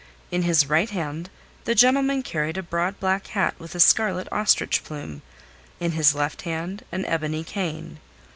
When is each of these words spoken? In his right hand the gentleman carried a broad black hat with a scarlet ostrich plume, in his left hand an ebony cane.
In 0.31 0.41
his 0.41 0.67
right 0.67 0.89
hand 0.89 1.29
the 1.65 1.75
gentleman 1.75 2.23
carried 2.23 2.57
a 2.57 2.63
broad 2.63 2.99
black 2.99 3.27
hat 3.27 3.53
with 3.59 3.75
a 3.75 3.79
scarlet 3.79 4.27
ostrich 4.31 4.83
plume, 4.83 5.21
in 5.79 5.91
his 5.91 6.15
left 6.15 6.41
hand 6.41 6.83
an 6.91 7.05
ebony 7.05 7.43
cane. 7.43 7.99